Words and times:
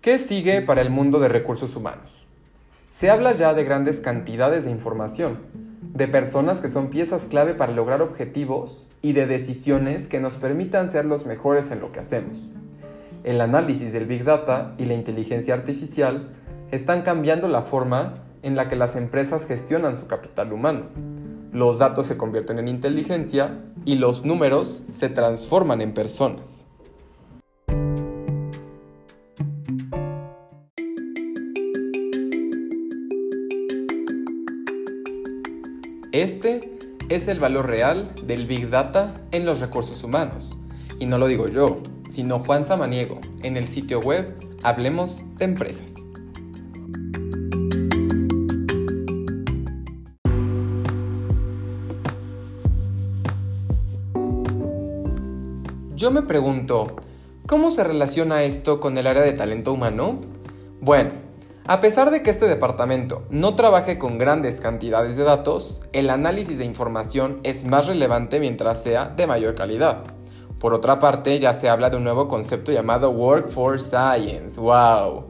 ¿Qué 0.00 0.16
sigue 0.16 0.62
para 0.62 0.80
el 0.80 0.88
mundo 0.88 1.20
de 1.20 1.28
recursos 1.28 1.76
humanos? 1.76 2.10
Se 2.90 3.10
habla 3.10 3.34
ya 3.34 3.52
de 3.52 3.64
grandes 3.64 4.00
cantidades 4.00 4.64
de 4.64 4.70
información, 4.70 5.40
de 5.92 6.08
personas 6.08 6.60
que 6.60 6.70
son 6.70 6.88
piezas 6.88 7.24
clave 7.24 7.52
para 7.52 7.74
lograr 7.74 8.00
objetivos 8.00 8.86
y 9.02 9.12
de 9.12 9.26
decisiones 9.26 10.08
que 10.08 10.18
nos 10.18 10.36
permitan 10.36 10.88
ser 10.88 11.04
los 11.04 11.26
mejores 11.26 11.70
en 11.70 11.80
lo 11.80 11.92
que 11.92 12.00
hacemos. 12.00 12.38
El 13.24 13.42
análisis 13.42 13.92
del 13.92 14.06
Big 14.06 14.24
Data 14.24 14.72
y 14.78 14.86
la 14.86 14.94
inteligencia 14.94 15.52
artificial 15.52 16.30
están 16.70 17.02
cambiando 17.02 17.46
la 17.46 17.60
forma 17.60 18.22
en 18.42 18.56
la 18.56 18.70
que 18.70 18.76
las 18.76 18.96
empresas 18.96 19.44
gestionan 19.44 19.98
su 19.98 20.06
capital 20.06 20.54
humano. 20.54 20.86
Los 21.52 21.78
datos 21.78 22.06
se 22.06 22.16
convierten 22.16 22.58
en 22.58 22.68
inteligencia 22.68 23.58
y 23.84 23.96
los 23.96 24.24
números 24.24 24.82
se 24.94 25.10
transforman 25.10 25.82
en 25.82 25.92
personas. 25.92 26.64
Este 36.20 36.60
es 37.08 37.28
el 37.28 37.38
valor 37.38 37.66
real 37.66 38.12
del 38.24 38.44
Big 38.44 38.68
Data 38.68 39.22
en 39.30 39.46
los 39.46 39.60
recursos 39.60 40.04
humanos. 40.04 40.58
Y 40.98 41.06
no 41.06 41.16
lo 41.16 41.26
digo 41.26 41.48
yo, 41.48 41.80
sino 42.10 42.40
Juan 42.40 42.66
Samaniego 42.66 43.22
en 43.42 43.56
el 43.56 43.66
sitio 43.68 44.00
web 44.00 44.36
Hablemos 44.62 45.22
de 45.38 45.46
Empresas. 45.46 45.94
Yo 55.94 56.10
me 56.10 56.20
pregunto, 56.20 56.96
¿cómo 57.46 57.70
se 57.70 57.82
relaciona 57.82 58.42
esto 58.42 58.78
con 58.78 58.98
el 58.98 59.06
área 59.06 59.22
de 59.22 59.32
talento 59.32 59.72
humano? 59.72 60.20
Bueno, 60.82 61.12
a 61.70 61.78
pesar 61.78 62.10
de 62.10 62.24
que 62.24 62.30
este 62.30 62.48
departamento 62.48 63.22
no 63.30 63.54
trabaje 63.54 63.96
con 63.96 64.18
grandes 64.18 64.60
cantidades 64.60 65.16
de 65.16 65.22
datos, 65.22 65.80
el 65.92 66.10
análisis 66.10 66.58
de 66.58 66.64
información 66.64 67.38
es 67.44 67.62
más 67.62 67.86
relevante 67.86 68.40
mientras 68.40 68.82
sea 68.82 69.04
de 69.04 69.28
mayor 69.28 69.54
calidad. 69.54 70.02
Por 70.58 70.74
otra 70.74 70.98
parte, 70.98 71.38
ya 71.38 71.52
se 71.52 71.68
habla 71.68 71.88
de 71.88 71.96
un 71.96 72.02
nuevo 72.02 72.26
concepto 72.26 72.72
llamado 72.72 73.12
Workforce 73.12 73.88
Science, 73.88 74.58
wow, 74.58 75.26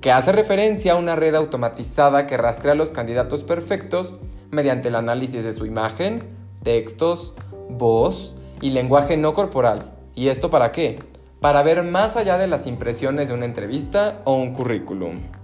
que 0.00 0.12
hace 0.12 0.30
referencia 0.30 0.92
a 0.92 0.96
una 0.96 1.16
red 1.16 1.34
automatizada 1.34 2.28
que 2.28 2.36
rastrea 2.36 2.74
a 2.74 2.76
los 2.76 2.92
candidatos 2.92 3.42
perfectos 3.42 4.14
mediante 4.52 4.86
el 4.86 4.94
análisis 4.94 5.42
de 5.42 5.52
su 5.52 5.66
imagen, 5.66 6.22
textos, 6.62 7.34
voz 7.68 8.36
y 8.60 8.70
lenguaje 8.70 9.16
no 9.16 9.32
corporal 9.32 9.90
¿Y 10.14 10.28
esto 10.28 10.48
para 10.48 10.70
qué? 10.70 11.00
Para 11.40 11.64
ver 11.64 11.82
más 11.82 12.16
allá 12.16 12.38
de 12.38 12.46
las 12.46 12.68
impresiones 12.68 13.26
de 13.26 13.34
una 13.34 13.46
entrevista 13.46 14.20
o 14.24 14.34
un 14.34 14.52
currículum. 14.52 15.41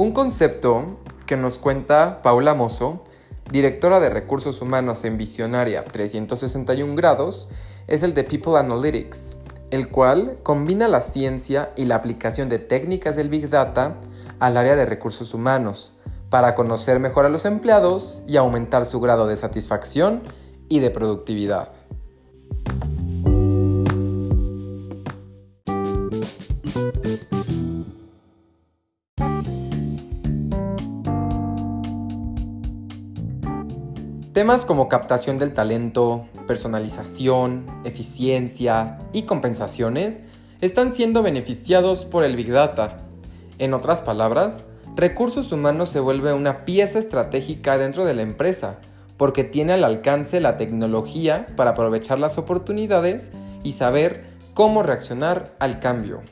Un 0.00 0.12
concepto 0.12 0.96
que 1.26 1.36
nos 1.36 1.58
cuenta 1.58 2.22
Paula 2.22 2.54
Mozo, 2.54 3.04
directora 3.52 4.00
de 4.00 4.08
recursos 4.08 4.62
humanos 4.62 5.04
en 5.04 5.18
Visionaria 5.18 5.84
361 5.84 6.94
grados, 6.94 7.50
es 7.86 8.02
el 8.02 8.14
de 8.14 8.24
People 8.24 8.56
Analytics, 8.56 9.36
el 9.70 9.90
cual 9.90 10.38
combina 10.42 10.88
la 10.88 11.02
ciencia 11.02 11.74
y 11.76 11.84
la 11.84 11.96
aplicación 11.96 12.48
de 12.48 12.58
técnicas 12.58 13.14
del 13.14 13.28
Big 13.28 13.50
Data 13.50 13.96
al 14.38 14.56
área 14.56 14.74
de 14.74 14.86
recursos 14.86 15.34
humanos, 15.34 15.92
para 16.30 16.54
conocer 16.54 16.98
mejor 16.98 17.26
a 17.26 17.28
los 17.28 17.44
empleados 17.44 18.22
y 18.26 18.38
aumentar 18.38 18.86
su 18.86 19.00
grado 19.00 19.26
de 19.26 19.36
satisfacción 19.36 20.22
y 20.70 20.78
de 20.78 20.90
productividad. 20.90 21.72
Temas 34.40 34.64
como 34.64 34.88
captación 34.88 35.36
del 35.36 35.52
talento, 35.52 36.26
personalización, 36.46 37.66
eficiencia 37.84 38.98
y 39.12 39.24
compensaciones 39.24 40.22
están 40.62 40.94
siendo 40.94 41.22
beneficiados 41.22 42.06
por 42.06 42.24
el 42.24 42.36
Big 42.36 42.50
Data. 42.50 43.02
En 43.58 43.74
otras 43.74 44.00
palabras, 44.00 44.62
recursos 44.96 45.52
humanos 45.52 45.90
se 45.90 46.00
vuelve 46.00 46.32
una 46.32 46.64
pieza 46.64 46.98
estratégica 46.98 47.76
dentro 47.76 48.06
de 48.06 48.14
la 48.14 48.22
empresa, 48.22 48.78
porque 49.18 49.44
tiene 49.44 49.74
al 49.74 49.84
alcance 49.84 50.40
la 50.40 50.56
tecnología 50.56 51.46
para 51.54 51.72
aprovechar 51.72 52.18
las 52.18 52.38
oportunidades 52.38 53.32
y 53.62 53.72
saber 53.72 54.24
cómo 54.54 54.82
reaccionar 54.82 55.54
al 55.58 55.80
cambio. 55.80 56.22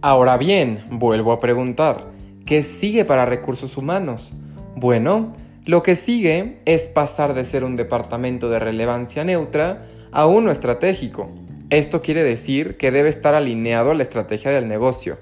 Ahora 0.00 0.36
bien, 0.36 0.84
vuelvo 0.90 1.32
a 1.32 1.40
preguntar, 1.40 2.04
¿qué 2.46 2.62
sigue 2.62 3.04
para 3.04 3.26
recursos 3.26 3.76
humanos? 3.76 4.32
Bueno, 4.76 5.32
lo 5.66 5.82
que 5.82 5.96
sigue 5.96 6.60
es 6.66 6.88
pasar 6.88 7.34
de 7.34 7.44
ser 7.44 7.64
un 7.64 7.74
departamento 7.74 8.48
de 8.48 8.60
relevancia 8.60 9.24
neutra 9.24 9.82
a 10.12 10.26
uno 10.26 10.52
estratégico. 10.52 11.32
Esto 11.70 12.00
quiere 12.00 12.22
decir 12.22 12.76
que 12.76 12.92
debe 12.92 13.08
estar 13.08 13.34
alineado 13.34 13.90
a 13.90 13.94
la 13.94 14.04
estrategia 14.04 14.52
del 14.52 14.68
negocio, 14.68 15.18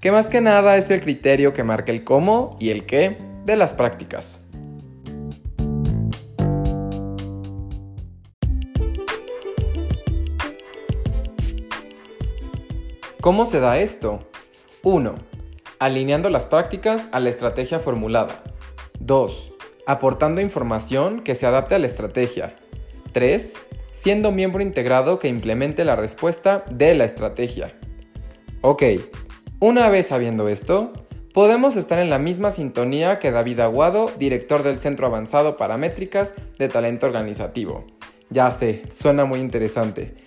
que 0.00 0.10
más 0.10 0.28
que 0.28 0.40
nada 0.40 0.76
es 0.76 0.90
el 0.90 1.02
criterio 1.02 1.52
que 1.52 1.62
marca 1.62 1.92
el 1.92 2.02
cómo 2.02 2.50
y 2.58 2.70
el 2.70 2.84
qué 2.84 3.18
de 3.44 3.54
las 3.54 3.74
prácticas. 3.74 4.40
¿Cómo 13.26 13.44
se 13.44 13.58
da 13.58 13.80
esto? 13.80 14.20
1. 14.84 15.16
Alineando 15.80 16.30
las 16.30 16.46
prácticas 16.46 17.08
a 17.10 17.18
la 17.18 17.28
estrategia 17.28 17.80
formulada. 17.80 18.44
2. 19.00 19.52
Aportando 19.84 20.40
información 20.40 21.24
que 21.24 21.34
se 21.34 21.44
adapte 21.44 21.74
a 21.74 21.80
la 21.80 21.88
estrategia. 21.88 22.54
3. 23.10 23.54
Siendo 23.90 24.30
miembro 24.30 24.62
integrado 24.62 25.18
que 25.18 25.26
implemente 25.26 25.84
la 25.84 25.96
respuesta 25.96 26.64
de 26.70 26.94
la 26.94 27.04
estrategia. 27.04 27.74
Ok, 28.60 28.84
una 29.58 29.88
vez 29.88 30.06
sabiendo 30.06 30.48
esto, 30.48 30.92
podemos 31.34 31.74
estar 31.74 31.98
en 31.98 32.10
la 32.10 32.20
misma 32.20 32.52
sintonía 32.52 33.18
que 33.18 33.32
David 33.32 33.58
Aguado, 33.58 34.12
director 34.20 34.62
del 34.62 34.78
Centro 34.78 35.08
Avanzado 35.08 35.56
Paramétricas 35.56 36.32
de 36.60 36.68
Talento 36.68 37.06
Organizativo. 37.06 37.86
Ya 38.30 38.52
sé, 38.52 38.84
suena 38.88 39.24
muy 39.24 39.40
interesante 39.40 40.25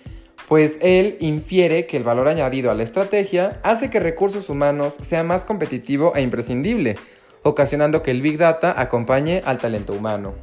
pues 0.50 0.78
él 0.82 1.16
infiere 1.20 1.86
que 1.86 1.96
el 1.96 2.02
valor 2.02 2.26
añadido 2.26 2.72
a 2.72 2.74
la 2.74 2.82
estrategia 2.82 3.60
hace 3.62 3.88
que 3.88 4.00
recursos 4.00 4.48
humanos 4.48 4.94
sea 4.94 5.22
más 5.22 5.44
competitivo 5.44 6.12
e 6.16 6.22
imprescindible, 6.22 6.96
ocasionando 7.44 8.02
que 8.02 8.10
el 8.10 8.20
Big 8.20 8.36
Data 8.36 8.74
acompañe 8.76 9.42
al 9.44 9.58
talento 9.58 9.92
humano. 9.92 10.34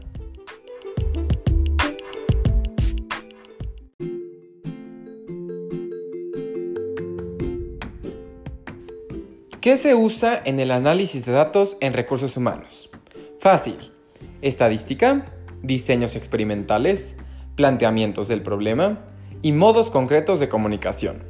¿Qué 9.59 9.75
se 9.75 9.94
usa 9.94 10.41
en 10.45 10.62
el 10.62 10.72
análisis 10.72 11.25
de 11.25 11.34
datos 11.34 11.75
en 11.81 11.91
recursos 11.91 12.38
humanos? 12.38 12.89
Fácil. 13.42 13.75
Estadística, 14.42 15.25
diseños 15.62 16.15
experimentales, 16.15 17.18
planteamientos 17.57 18.30
del 18.30 18.42
problema, 18.42 19.03
y 19.42 19.51
modos 19.51 19.92
concretos 19.92 20.39
de 20.39 20.50
comunicación. 20.50 21.24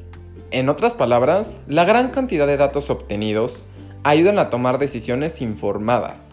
En 0.52 0.70
otras 0.70 0.94
palabras, 0.94 1.58
la 1.68 1.84
gran 1.84 2.10
cantidad 2.10 2.48
de 2.48 2.58
datos 2.58 2.90
obtenidos 2.90 3.68
ayudan 4.04 4.40
a 4.40 4.50
tomar 4.50 4.78
decisiones 4.80 5.42
informadas, 5.42 6.30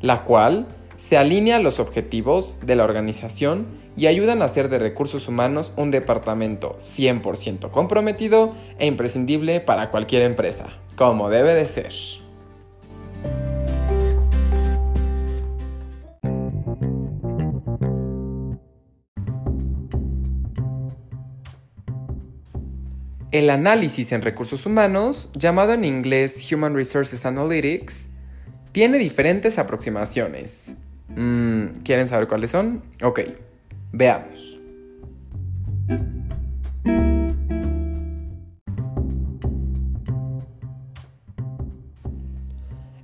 la 0.00 0.24
cual 0.24 0.68
se 0.96 1.16
alinea 1.16 1.56
a 1.56 1.60
los 1.60 1.80
objetivos 1.80 2.54
de 2.62 2.76
la 2.76 2.84
organización 2.84 3.66
y 3.96 4.06
ayudan 4.06 4.42
a 4.42 4.46
hacer 4.46 4.68
de 4.68 4.78
recursos 4.78 5.26
humanos 5.26 5.72
un 5.76 5.90
departamento 5.90 6.76
100% 6.80 7.70
comprometido 7.70 8.52
e 8.78 8.86
imprescindible 8.86 9.60
para 9.60 9.90
cualquier 9.90 10.22
empresa, 10.22 10.66
como 10.96 11.30
debe 11.30 11.54
de 11.54 11.66
ser. 11.66 11.92
El 23.30 23.50
análisis 23.50 24.12
en 24.12 24.22
recursos 24.22 24.64
humanos, 24.64 25.30
llamado 25.34 25.74
en 25.74 25.84
inglés 25.84 26.50
Human 26.50 26.74
Resources 26.74 27.26
Analytics, 27.26 28.08
tiene 28.72 28.96
diferentes 28.96 29.58
aproximaciones. 29.58 30.72
Mm, 31.08 31.82
¿Quieren 31.84 32.08
saber 32.08 32.26
cuáles 32.26 32.52
son? 32.52 32.82
Ok, 33.02 33.20
veamos. 33.92 34.58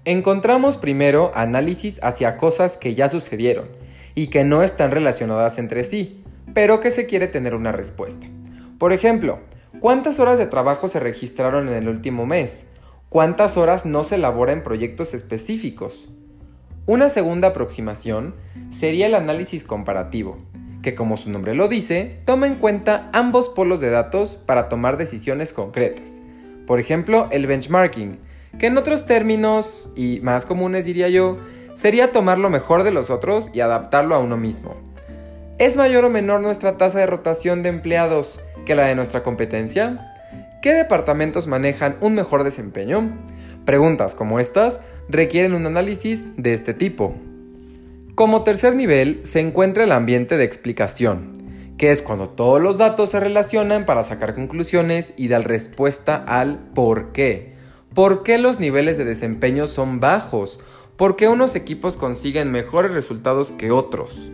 Encontramos 0.06 0.78
primero 0.78 1.32
análisis 1.34 2.00
hacia 2.02 2.38
cosas 2.38 2.78
que 2.78 2.94
ya 2.94 3.10
sucedieron 3.10 3.66
y 4.14 4.28
que 4.28 4.42
no 4.42 4.62
están 4.62 4.90
relacionadas 4.90 5.58
entre 5.58 5.84
sí, 5.84 6.22
pero 6.54 6.80
que 6.80 6.90
se 6.90 7.04
quiere 7.04 7.26
tener 7.26 7.54
una 7.54 7.72
respuesta. 7.72 8.26
Por 8.78 8.94
ejemplo, 8.94 9.40
¿cuántas 9.80 10.20
horas 10.20 10.38
de 10.38 10.46
trabajo 10.46 10.88
se 10.88 11.00
registraron 11.00 11.68
en 11.68 11.74
el 11.74 11.88
último 11.88 12.26
mes? 12.26 12.66
¿Cuántas 13.08 13.56
horas 13.56 13.86
no 13.86 14.04
se 14.04 14.16
elabora 14.16 14.52
en 14.52 14.62
proyectos 14.62 15.14
específicos? 15.14 16.08
Una 16.86 17.08
segunda 17.08 17.48
aproximación 17.48 18.34
sería 18.70 19.06
el 19.06 19.14
análisis 19.14 19.64
comparativo, 19.64 20.38
que 20.82 20.94
como 20.94 21.16
su 21.16 21.30
nombre 21.30 21.54
lo 21.54 21.68
dice, 21.68 22.20
toma 22.26 22.46
en 22.46 22.56
cuenta 22.56 23.08
ambos 23.12 23.48
polos 23.48 23.80
de 23.80 23.90
datos 23.90 24.34
para 24.34 24.68
tomar 24.68 24.96
decisiones 24.96 25.52
concretas. 25.52 26.20
Por 26.66 26.80
ejemplo, 26.80 27.28
el 27.30 27.46
benchmarking, 27.46 28.18
que 28.58 28.66
en 28.66 28.76
otros 28.76 29.06
términos, 29.06 29.90
y 29.96 30.20
más 30.22 30.44
comunes 30.44 30.84
diría 30.84 31.08
yo, 31.08 31.38
sería 31.74 32.12
tomar 32.12 32.38
lo 32.38 32.50
mejor 32.50 32.82
de 32.82 32.90
los 32.90 33.10
otros 33.10 33.50
y 33.52 33.60
adaptarlo 33.60 34.14
a 34.14 34.18
uno 34.18 34.36
mismo. 34.36 34.74
¿Es 35.58 35.76
mayor 35.76 36.04
o 36.04 36.10
menor 36.10 36.40
nuestra 36.40 36.76
tasa 36.76 36.98
de 36.98 37.06
rotación 37.06 37.62
de 37.62 37.68
empleados 37.68 38.40
que 38.64 38.74
la 38.74 38.86
de 38.86 38.94
nuestra 38.94 39.22
competencia? 39.22 40.14
¿Qué 40.62 40.72
departamentos 40.72 41.46
manejan 41.46 41.96
un 42.00 42.14
mejor 42.14 42.44
desempeño? 42.44 43.16
Preguntas 43.64 44.14
como 44.14 44.40
estas 44.40 44.80
requieren 45.08 45.54
un 45.54 45.66
análisis 45.66 46.24
de 46.36 46.54
este 46.54 46.74
tipo. 46.74 47.14
Como 48.14 48.44
tercer 48.44 48.74
nivel 48.74 49.20
se 49.24 49.40
encuentra 49.40 49.84
el 49.84 49.92
ambiente 49.92 50.36
de 50.36 50.44
explicación, 50.44 51.32
que 51.76 51.90
es 51.90 52.00
cuando 52.00 52.28
todos 52.28 52.62
los 52.62 52.78
datos 52.78 53.10
se 53.10 53.20
relacionan 53.20 53.86
para 53.86 54.02
sacar 54.02 54.34
conclusiones 54.34 55.12
y 55.16 55.28
dar 55.28 55.46
respuesta 55.46 56.16
al 56.26 56.58
por 56.74 57.12
qué. 57.12 57.54
¿Por 57.94 58.22
qué 58.22 58.38
los 58.38 58.58
niveles 58.58 58.96
de 58.96 59.04
desempeño 59.04 59.66
son 59.66 60.00
bajos? 60.00 60.58
¿Por 60.96 61.16
qué 61.16 61.28
unos 61.28 61.56
equipos 61.56 61.96
consiguen 61.96 62.52
mejores 62.52 62.92
resultados 62.92 63.52
que 63.52 63.70
otros? 63.70 64.30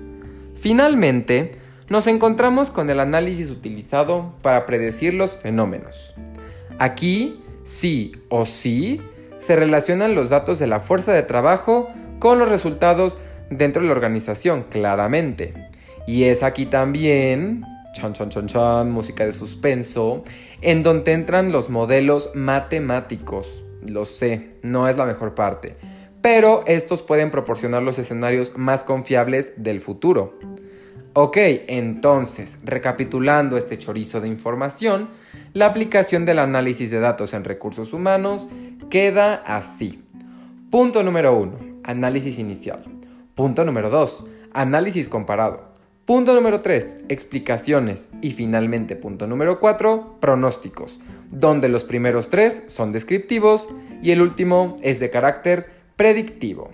Finalmente, 0.56 1.59
nos 1.90 2.06
encontramos 2.06 2.70
con 2.70 2.88
el 2.88 3.00
análisis 3.00 3.50
utilizado 3.50 4.32
para 4.42 4.64
predecir 4.64 5.12
los 5.12 5.37
fenómenos. 5.37 6.14
Aquí, 6.78 7.42
sí 7.64 8.12
o 8.28 8.46
sí, 8.46 9.02
se 9.38 9.56
relacionan 9.56 10.14
los 10.14 10.31
datos 10.31 10.60
de 10.60 10.69
la 10.69 10.78
fuerza 10.78 11.12
de 11.12 11.25
trabajo 11.25 11.90
con 12.20 12.38
los 12.38 12.48
resultados 12.48 13.19
dentro 13.50 13.82
de 13.82 13.88
la 13.88 13.94
organización, 13.94 14.66
claramente. 14.70 15.52
Y 16.06 16.25
es 16.25 16.44
aquí 16.44 16.66
también 16.66 17.64
chan, 17.93 18.12
chan, 18.12 18.28
chan, 18.28 18.46
chan, 18.46 18.90
música 18.93 19.26
de 19.26 19.32
suspenso, 19.32 20.22
en 20.60 20.84
donde 20.84 21.12
entran 21.12 21.50
los 21.50 21.70
modelos 21.70 22.31
matemáticos. 22.34 23.64
Lo 23.84 24.04
sé, 24.04 24.50
no 24.62 24.86
es 24.86 24.96
la 24.96 25.06
mejor 25.06 25.34
parte, 25.34 25.75
pero 26.22 26.62
estos 26.66 27.02
pueden 27.02 27.32
proporcionar 27.32 27.82
los 27.82 27.98
escenarios 27.98 28.52
más 28.56 28.84
confiables 28.84 29.54
del 29.56 29.81
futuro. 29.81 30.38
Ok, 31.12 31.38
entonces, 31.66 32.58
recapitulando 32.62 33.56
este 33.56 33.76
chorizo 33.78 34.20
de 34.20 34.28
información, 34.28 35.08
la 35.54 35.66
aplicación 35.66 36.24
del 36.24 36.38
análisis 36.38 36.88
de 36.92 37.00
datos 37.00 37.34
en 37.34 37.42
recursos 37.42 37.92
humanos 37.92 38.48
queda 38.90 39.34
así. 39.34 40.04
Punto 40.70 41.02
número 41.02 41.36
1, 41.36 41.80
análisis 41.82 42.38
inicial. 42.38 42.84
Punto 43.34 43.64
número 43.64 43.90
2, 43.90 44.24
análisis 44.52 45.08
comparado. 45.08 45.74
Punto 46.04 46.32
número 46.32 46.60
3, 46.60 47.04
explicaciones. 47.08 48.10
Y 48.22 48.30
finalmente, 48.30 48.94
punto 48.94 49.26
número 49.26 49.58
4, 49.58 50.18
pronósticos, 50.20 51.00
donde 51.32 51.68
los 51.68 51.82
primeros 51.82 52.30
tres 52.30 52.62
son 52.68 52.92
descriptivos 52.92 53.68
y 54.00 54.12
el 54.12 54.22
último 54.22 54.76
es 54.80 55.00
de 55.00 55.10
carácter 55.10 55.70
predictivo. 55.96 56.70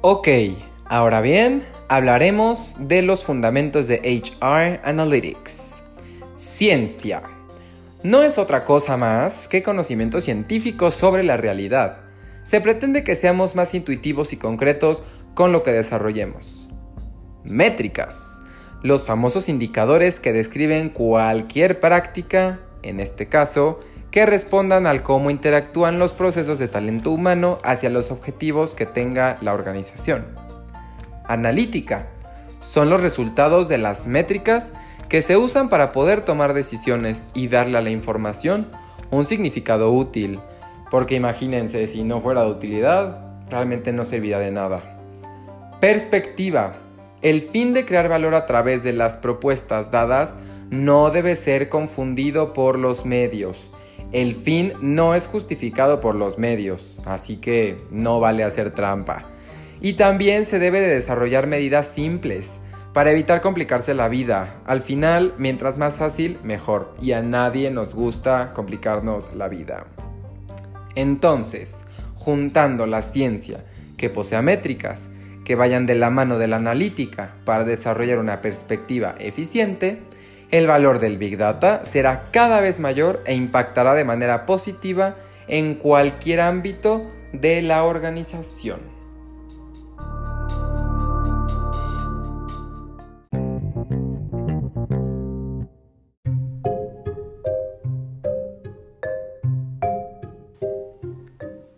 Ok, 0.00 0.28
ahora 0.84 1.20
bien, 1.20 1.66
hablaremos 1.88 2.76
de 2.78 3.02
los 3.02 3.24
fundamentos 3.24 3.88
de 3.88 3.96
HR 3.96 4.80
Analytics. 4.84 5.82
Ciencia. 6.36 7.24
No 8.04 8.22
es 8.22 8.38
otra 8.38 8.64
cosa 8.64 8.96
más 8.96 9.48
que 9.48 9.64
conocimiento 9.64 10.20
científico 10.20 10.92
sobre 10.92 11.24
la 11.24 11.36
realidad. 11.36 11.98
Se 12.44 12.60
pretende 12.60 13.02
que 13.02 13.16
seamos 13.16 13.56
más 13.56 13.74
intuitivos 13.74 14.32
y 14.32 14.36
concretos 14.36 15.02
con 15.34 15.50
lo 15.50 15.64
que 15.64 15.72
desarrollemos. 15.72 16.68
Métricas. 17.42 18.40
Los 18.84 19.04
famosos 19.04 19.48
indicadores 19.48 20.20
que 20.20 20.32
describen 20.32 20.90
cualquier 20.90 21.80
práctica, 21.80 22.60
en 22.84 23.00
este 23.00 23.28
caso, 23.28 23.80
que 24.10 24.26
respondan 24.26 24.86
al 24.86 25.02
cómo 25.02 25.30
interactúan 25.30 25.98
los 25.98 26.12
procesos 26.12 26.58
de 26.58 26.68
talento 26.68 27.10
humano 27.10 27.58
hacia 27.62 27.90
los 27.90 28.10
objetivos 28.10 28.74
que 28.74 28.86
tenga 28.86 29.36
la 29.40 29.52
organización 29.52 30.48
analítica. 31.28 32.06
Son 32.60 32.90
los 32.90 33.02
resultados 33.02 33.68
de 33.68 33.78
las 33.78 34.06
métricas 34.06 34.72
que 35.08 35.22
se 35.22 35.36
usan 35.36 35.68
para 35.68 35.92
poder 35.92 36.22
tomar 36.22 36.54
decisiones 36.54 37.26
y 37.34 37.48
darle 37.48 37.78
a 37.78 37.82
la 37.82 37.90
información 37.90 38.68
un 39.10 39.26
significado 39.26 39.92
útil. 39.92 40.40
Porque 40.90 41.14
imagínense, 41.14 41.86
si 41.86 42.02
no 42.02 42.20
fuera 42.20 42.44
de 42.44 42.50
utilidad, 42.50 43.20
realmente 43.48 43.92
no 43.92 44.04
serviría 44.04 44.38
de 44.38 44.50
nada. 44.50 44.98
Perspectiva. 45.80 46.74
El 47.20 47.42
fin 47.42 47.74
de 47.74 47.84
crear 47.84 48.08
valor 48.08 48.34
a 48.34 48.46
través 48.46 48.82
de 48.82 48.92
las 48.92 49.16
propuestas 49.16 49.90
dadas 49.90 50.34
no 50.70 51.10
debe 51.10 51.36
ser 51.36 51.68
confundido 51.68 52.52
por 52.52 52.78
los 52.78 53.04
medios. 53.04 53.72
El 54.12 54.34
fin 54.34 54.72
no 54.80 55.14
es 55.14 55.26
justificado 55.26 56.00
por 56.00 56.14
los 56.14 56.38
medios, 56.38 57.00
así 57.04 57.36
que 57.36 57.76
no 57.90 58.20
vale 58.20 58.42
hacer 58.42 58.72
trampa. 58.72 59.24
Y 59.80 59.94
también 59.94 60.46
se 60.46 60.58
debe 60.58 60.80
de 60.80 60.88
desarrollar 60.88 61.46
medidas 61.46 61.88
simples 61.88 62.58
para 62.94 63.10
evitar 63.10 63.40
complicarse 63.40 63.94
la 63.94 64.08
vida. 64.08 64.56
Al 64.64 64.82
final, 64.82 65.34
mientras 65.38 65.76
más 65.76 65.98
fácil, 65.98 66.38
mejor. 66.42 66.94
Y 67.02 67.12
a 67.12 67.22
nadie 67.22 67.70
nos 67.70 67.94
gusta 67.94 68.52
complicarnos 68.54 69.34
la 69.34 69.48
vida. 69.48 69.86
Entonces, 70.94 71.84
juntando 72.14 72.86
la 72.86 73.02
ciencia, 73.02 73.64
que 73.96 74.08
posea 74.08 74.40
métricas, 74.40 75.10
que 75.44 75.54
vayan 75.54 75.86
de 75.86 75.94
la 75.94 76.10
mano 76.10 76.38
de 76.38 76.48
la 76.48 76.56
analítica 76.56 77.34
para 77.44 77.64
desarrollar 77.64 78.18
una 78.18 78.40
perspectiva 78.40 79.14
eficiente, 79.18 80.02
el 80.50 80.66
valor 80.66 80.98
del 80.98 81.18
Big 81.18 81.36
Data 81.36 81.84
será 81.84 82.30
cada 82.30 82.60
vez 82.60 82.78
mayor 82.78 83.22
e 83.26 83.34
impactará 83.34 83.94
de 83.94 84.04
manera 84.04 84.46
positiva 84.46 85.16
en 85.46 85.74
cualquier 85.74 86.40
ámbito 86.40 87.06
de 87.32 87.62
la 87.62 87.84
organización. 87.84 88.80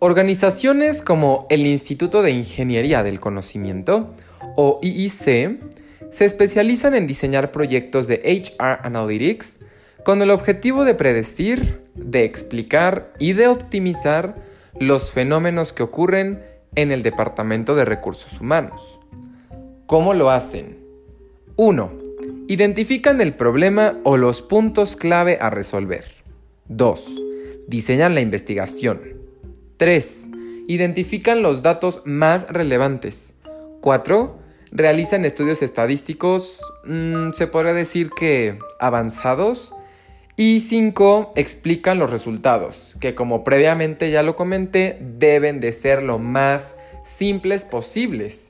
Organizaciones 0.03 1.03
como 1.03 1.45
el 1.49 1.67
Instituto 1.67 2.23
de 2.23 2.31
Ingeniería 2.31 3.03
del 3.03 3.19
Conocimiento, 3.19 4.15
o 4.55 4.79
IIC, 4.81 5.59
se 6.11 6.25
especializan 6.25 6.93
en 6.93 7.07
diseñar 7.07 7.51
proyectos 7.51 8.07
de 8.07 8.21
HR 8.25 8.79
Analytics 8.83 9.59
con 10.03 10.21
el 10.21 10.31
objetivo 10.31 10.85
de 10.85 10.93
predecir, 10.93 11.81
de 11.95 12.23
explicar 12.23 13.13
y 13.19 13.33
de 13.33 13.47
optimizar 13.47 14.35
los 14.79 15.11
fenómenos 15.11 15.73
que 15.73 15.83
ocurren 15.83 16.43
en 16.75 16.91
el 16.91 17.03
Departamento 17.03 17.75
de 17.75 17.85
Recursos 17.85 18.39
Humanos. 18.39 18.99
¿Cómo 19.85 20.13
lo 20.13 20.29
hacen? 20.31 20.79
1. 21.57 21.91
Identifican 22.47 23.21
el 23.21 23.33
problema 23.33 23.99
o 24.03 24.17
los 24.17 24.41
puntos 24.41 24.95
clave 24.95 25.37
a 25.41 25.49
resolver. 25.49 26.05
2. 26.67 27.21
Diseñan 27.67 28.15
la 28.15 28.21
investigación. 28.21 29.01
3. 29.77 30.27
Identifican 30.67 31.41
los 31.41 31.61
datos 31.61 32.01
más 32.05 32.47
relevantes. 32.47 33.33
4. 33.81 34.40
Realizan 34.71 35.25
estudios 35.25 35.61
estadísticos, 35.61 36.61
mm, 36.85 37.31
se 37.33 37.47
podría 37.47 37.73
decir 37.73 38.09
que 38.09 38.57
avanzados. 38.79 39.73
Y 40.37 40.61
5. 40.61 41.33
Explican 41.35 41.99
los 41.99 42.09
resultados, 42.09 42.95
que 43.01 43.13
como 43.13 43.43
previamente 43.43 44.09
ya 44.11 44.23
lo 44.23 44.37
comenté, 44.37 44.97
deben 45.01 45.59
de 45.59 45.73
ser 45.73 46.01
lo 46.01 46.19
más 46.19 46.77
simples 47.03 47.65
posibles. 47.65 48.47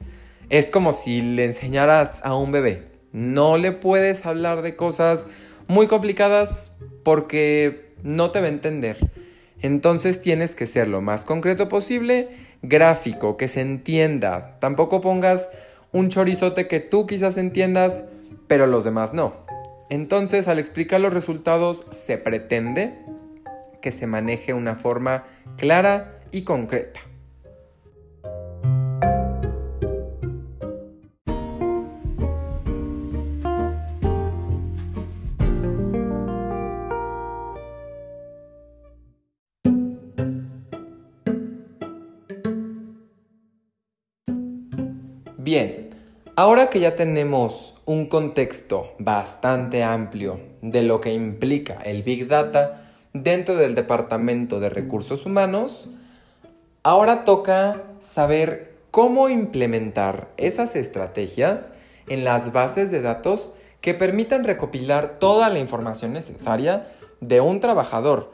Es 0.50 0.70
como 0.70 0.94
si 0.94 1.22
le 1.22 1.44
enseñaras 1.44 2.22
a 2.24 2.36
un 2.36 2.52
bebé. 2.52 2.84
No 3.12 3.58
le 3.58 3.72
puedes 3.72 4.26
hablar 4.26 4.62
de 4.62 4.76
cosas 4.76 5.26
muy 5.68 5.88
complicadas 5.88 6.76
porque 7.04 7.94
no 8.04 8.32
te 8.32 8.42
va 8.42 8.46
a 8.46 8.50
entender. 8.50 8.98
Entonces 9.62 10.22
tienes 10.22 10.56
que 10.56 10.68
ser 10.68 10.88
lo 10.88 11.02
más 11.02 11.26
concreto 11.26 11.68
posible, 11.68 12.30
gráfico, 12.62 13.38
que 13.38 13.48
se 13.48 13.62
entienda. 13.62 14.58
Tampoco 14.60 15.02
pongas 15.02 15.50
un 15.94 16.10
chorizote 16.10 16.68
que 16.68 16.80
tú 16.80 17.06
quizás 17.06 17.38
entiendas, 17.38 18.02
pero 18.48 18.68
los 18.68 18.84
demás 18.84 19.14
no. 19.14 19.34
Entonces, 19.90 20.48
al 20.48 20.60
explicar 20.60 21.02
los 21.02 21.14
resultados, 21.14 21.86
se 21.92 22.18
pretende 22.18 22.98
que 23.82 23.92
se 23.92 24.08
maneje 24.08 24.54
una 24.54 24.76
forma 24.76 25.26
clara 25.58 26.20
y 26.32 26.44
concreta. 26.44 27.02
Bien, 45.38 45.81
ahora 46.36 46.70
que 46.70 46.80
ya 46.80 46.96
tenemos 46.96 47.76
un 47.86 48.08
contexto 48.08 48.94
bastante 49.00 49.84
amplio 49.84 50.40
de 50.62 50.84
lo 50.84 51.02
que 51.02 51.14
implica 51.14 51.80
el 51.84 52.04
Big 52.04 52.28
Data 52.28 52.94
dentro 53.14 53.56
del 53.56 53.76
Departamento 53.76 54.60
de 54.60 54.70
Recursos 54.70 55.26
Humanos, 55.26 55.90
ahora 56.84 57.24
toca 57.24 57.84
saber 58.00 58.76
cómo 58.92 59.30
implementar 59.30 60.30
esas 60.38 60.76
estrategias 60.76 61.74
en 62.08 62.24
las 62.24 62.52
bases 62.52 62.92
de 62.92 63.02
datos 63.02 63.54
que 63.82 63.94
permitan 63.94 64.44
recopilar 64.44 65.20
toda 65.20 65.50
la 65.50 65.60
información 65.60 66.14
necesaria 66.14 66.86
de 67.20 67.42
un 67.42 67.60
trabajador 67.60 68.32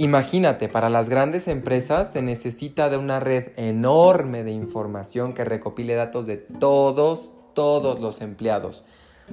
Imagínate, 0.00 0.68
para 0.68 0.90
las 0.90 1.08
grandes 1.08 1.48
empresas 1.48 2.12
se 2.12 2.22
necesita 2.22 2.88
de 2.88 2.98
una 2.98 3.18
red 3.18 3.48
enorme 3.56 4.44
de 4.44 4.52
información 4.52 5.34
que 5.34 5.44
recopile 5.44 5.96
datos 5.96 6.24
de 6.26 6.36
todos, 6.36 7.32
todos 7.52 7.98
los 7.98 8.20
empleados. 8.20 8.84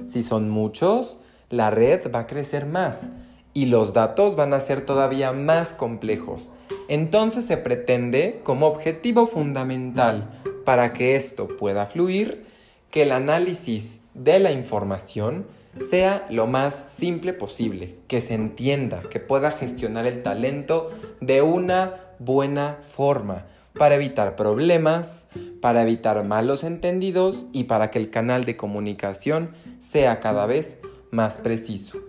Si 0.08 0.24
son 0.24 0.50
muchos, 0.50 1.20
la 1.50 1.70
red 1.70 2.12
va 2.12 2.20
a 2.20 2.26
crecer 2.26 2.66
más 2.66 3.06
y 3.54 3.66
los 3.66 3.92
datos 3.92 4.34
van 4.34 4.54
a 4.54 4.58
ser 4.58 4.84
todavía 4.84 5.30
más 5.30 5.72
complejos. 5.72 6.50
Entonces 6.88 7.44
se 7.44 7.58
pretende 7.58 8.40
como 8.42 8.66
objetivo 8.66 9.28
fundamental 9.28 10.32
para 10.64 10.92
que 10.92 11.14
esto 11.14 11.46
pueda 11.46 11.86
fluir 11.86 12.44
que 12.90 13.02
el 13.02 13.12
análisis 13.12 14.00
de 14.16 14.38
la 14.38 14.50
información 14.52 15.46
sea 15.90 16.26
lo 16.30 16.46
más 16.46 16.74
simple 16.88 17.32
posible, 17.32 17.96
que 18.08 18.20
se 18.20 18.34
entienda, 18.34 19.02
que 19.02 19.20
pueda 19.20 19.50
gestionar 19.50 20.06
el 20.06 20.22
talento 20.22 20.86
de 21.20 21.42
una 21.42 21.96
buena 22.18 22.78
forma 22.96 23.46
para 23.78 23.96
evitar 23.96 24.36
problemas, 24.36 25.28
para 25.60 25.82
evitar 25.82 26.24
malos 26.24 26.64
entendidos 26.64 27.46
y 27.52 27.64
para 27.64 27.90
que 27.90 27.98
el 27.98 28.10
canal 28.10 28.44
de 28.44 28.56
comunicación 28.56 29.50
sea 29.80 30.18
cada 30.20 30.46
vez 30.46 30.78
más 31.10 31.36
preciso. 31.38 32.05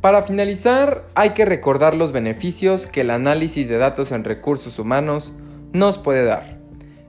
Para 0.00 0.22
finalizar, 0.22 1.08
hay 1.16 1.30
que 1.30 1.44
recordar 1.44 1.94
los 1.96 2.12
beneficios 2.12 2.86
que 2.86 3.00
el 3.00 3.10
análisis 3.10 3.68
de 3.68 3.78
datos 3.78 4.12
en 4.12 4.22
recursos 4.22 4.78
humanos 4.78 5.32
nos 5.72 5.98
puede 5.98 6.24
dar. 6.24 6.58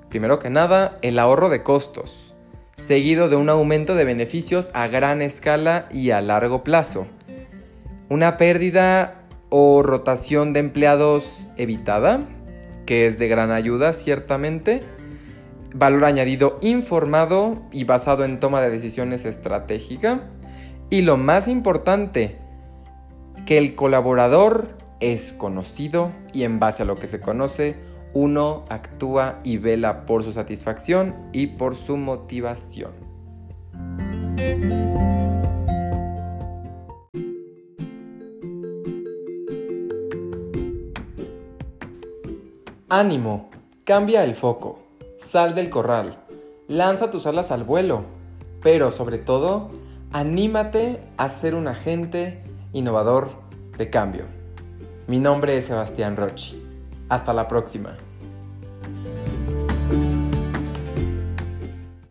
Primero 0.10 0.40
que 0.40 0.50
nada, 0.50 0.98
el 1.04 1.20
ahorro 1.20 1.50
de 1.50 1.62
costos, 1.62 2.34
seguido 2.76 3.30
de 3.30 3.36
un 3.36 3.48
aumento 3.50 3.94
de 3.94 4.06
beneficios 4.06 4.72
a 4.74 4.88
gran 4.88 5.22
escala 5.22 5.88
y 5.92 6.10
a 6.10 6.22
largo 6.22 6.64
plazo. 6.64 7.06
Una 8.10 8.38
pérdida 8.38 9.22
o 9.50 9.84
rotación 9.84 10.54
de 10.54 10.62
empleados 10.62 11.52
evitada, 11.58 12.28
que 12.88 13.06
es 13.06 13.20
de 13.20 13.28
gran 13.28 13.52
ayuda 13.52 13.94
ciertamente. 13.94 14.82
Valor 15.76 16.06
añadido 16.06 16.58
informado 16.62 17.62
y 17.72 17.84
basado 17.84 18.26
en 18.26 18.40
toma 18.40 18.62
de 18.62 18.72
decisiones 18.72 19.26
estratégica. 19.26 20.22
Y 20.90 21.04
lo 21.04 21.18
más 21.18 21.48
importante, 21.48 22.49
que 23.50 23.58
el 23.58 23.74
colaborador 23.74 24.68
es 25.00 25.34
conocido 25.34 26.12
y 26.32 26.44
en 26.44 26.60
base 26.60 26.84
a 26.84 26.86
lo 26.86 26.94
que 26.94 27.08
se 27.08 27.20
conoce, 27.20 27.78
uno 28.14 28.64
actúa 28.70 29.40
y 29.44 29.58
vela 29.58 30.06
por 30.06 30.24
su 30.24 30.32
satisfacción 30.34 31.16
y 31.34 31.48
por 31.48 31.76
su 31.76 31.98
motivación. 31.98 32.92
Ánimo, 42.88 43.50
cambia 43.84 44.24
el 44.26 44.36
foco, 44.36 44.78
sal 45.18 45.56
del 45.56 45.72
corral, 45.72 46.20
lanza 46.68 47.10
tus 47.10 47.26
alas 47.26 47.50
al 47.50 47.64
vuelo, 47.64 48.04
pero 48.62 48.92
sobre 48.92 49.18
todo, 49.18 49.72
anímate 50.12 51.00
a 51.18 51.30
ser 51.30 51.56
un 51.56 51.68
agente 51.68 52.44
innovador 52.74 53.30
de 53.78 53.90
cambio. 53.90 54.26
Mi 55.08 55.20
nombre 55.20 55.58
es 55.58 55.66
Sebastián 55.66 56.16
Rochi. 56.16 56.64
Hasta 57.10 57.34
la 57.34 57.48
próxima. 57.48 57.98